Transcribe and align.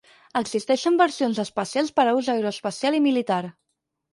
Existeixen 0.39 0.95
versions 1.01 1.41
especials 1.45 1.91
per 1.99 2.07
a 2.09 2.17
ús 2.23 2.33
aeroespacial 2.35 2.99
i 3.03 3.07
militar. 3.11 3.43